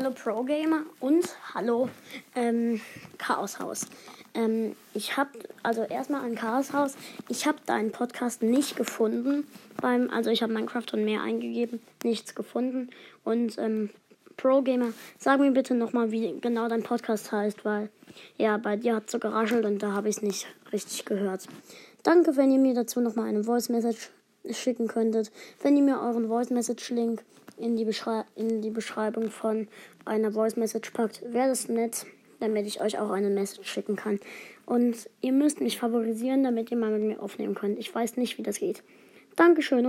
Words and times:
Hallo 0.00 0.12
Pro 0.12 0.44
Gamer 0.44 0.84
und 0.98 1.26
hallo 1.52 1.90
ähm, 2.34 2.80
Chaos 3.18 3.60
Haus. 3.60 3.82
Ähm, 4.32 4.74
ich 4.94 5.18
habe 5.18 5.28
also 5.62 5.82
erstmal 5.82 6.24
an 6.24 6.36
Chaos 6.36 6.72
Haus. 6.72 6.94
Ich 7.28 7.46
habe 7.46 7.58
deinen 7.66 7.92
Podcast 7.92 8.42
nicht 8.42 8.76
gefunden 8.76 9.46
beim, 9.78 10.08
also 10.08 10.30
ich 10.30 10.42
habe 10.42 10.54
Minecraft 10.54 10.86
und 10.94 11.04
mehr 11.04 11.20
eingegeben, 11.20 11.80
nichts 12.02 12.34
gefunden. 12.34 12.88
Und 13.24 13.58
ähm, 13.58 13.90
Pro 14.38 14.62
Gamer, 14.62 14.94
sag 15.18 15.38
mir 15.38 15.50
bitte 15.50 15.74
nochmal, 15.74 16.10
wie 16.12 16.34
genau 16.40 16.66
dein 16.68 16.82
Podcast 16.82 17.30
heißt, 17.30 17.66
weil 17.66 17.90
ja 18.38 18.56
bei 18.56 18.76
dir 18.76 18.96
hat 18.96 19.10
so 19.10 19.18
geraschelt 19.18 19.66
und 19.66 19.82
da 19.82 19.92
habe 19.92 20.08
ich 20.08 20.16
es 20.16 20.22
nicht 20.22 20.46
richtig 20.72 21.04
gehört. 21.04 21.46
Danke, 22.04 22.38
wenn 22.38 22.50
ihr 22.50 22.58
mir 22.58 22.72
dazu 22.72 23.02
nochmal 23.02 23.28
eine 23.28 23.44
Voice 23.44 23.68
Message 23.68 24.08
schicken 24.50 24.88
könntet, 24.88 25.30
wenn 25.62 25.76
ihr 25.76 25.82
mir 25.82 26.00
euren 26.00 26.28
Voice 26.28 26.48
Message 26.48 26.88
Link 26.88 27.22
in 27.60 27.76
die, 27.76 27.86
in 28.36 28.62
die 28.62 28.70
Beschreibung 28.70 29.30
von 29.30 29.68
einer 30.04 30.32
Voice 30.32 30.56
Message 30.56 30.90
packt, 30.90 31.22
wäre 31.32 31.48
das 31.48 31.68
nett, 31.68 32.06
damit 32.40 32.66
ich 32.66 32.80
euch 32.80 32.98
auch 32.98 33.10
eine 33.10 33.30
Message 33.30 33.70
schicken 33.70 33.96
kann. 33.96 34.18
Und 34.66 35.08
ihr 35.20 35.32
müsst 35.32 35.60
mich 35.60 35.78
favorisieren, 35.78 36.42
damit 36.44 36.70
ihr 36.70 36.76
mal 36.76 36.90
mit 36.90 37.02
mir 37.02 37.22
aufnehmen 37.22 37.54
könnt. 37.54 37.78
Ich 37.78 37.94
weiß 37.94 38.16
nicht, 38.16 38.38
wie 38.38 38.42
das 38.42 38.58
geht. 38.58 38.82
Dankeschön 39.36 39.80
und 39.80 39.86